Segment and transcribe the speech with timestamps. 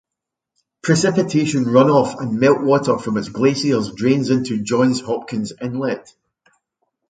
[0.81, 6.11] Precipitation runoff and meltwater from its glaciers drains into Johns Hopkins Inlet.